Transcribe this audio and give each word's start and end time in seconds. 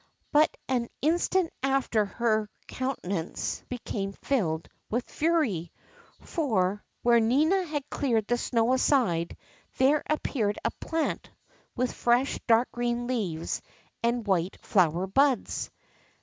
But 0.31 0.49
an 0.67 0.89
instant 1.03 1.53
after 1.61 2.05
her 2.05 2.49
countenance 2.65 3.63
became 3.69 4.13
filled 4.13 4.67
wuth 4.89 5.07
fury; 5.07 5.71
for, 6.21 6.83
where 7.03 7.19
Nina 7.19 7.63
had 7.65 7.87
cleared 7.91 8.25
the 8.25 8.35
snow 8.39 8.73
aside, 8.73 9.37
there 9.77 10.01
appeared 10.09 10.57
a 10.65 10.71
plant 10.79 11.29
with 11.75 11.93
fresh 11.93 12.39
dark 12.47 12.71
green 12.71 13.05
leaves 13.05 13.61
and 14.01 14.25
white 14.25 14.57
flower 14.63 15.05
buds. 15.05 15.69